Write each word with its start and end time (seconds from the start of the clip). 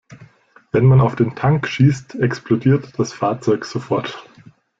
Wenn 0.71 0.85
man 0.87 0.99
auf 0.99 1.15
den 1.15 1.35
Tank 1.35 1.67
schießt, 1.67 2.15
explodiert 2.15 2.97
das 2.97 3.13
Fahrzeug 3.13 3.65
sofort. 3.65 4.27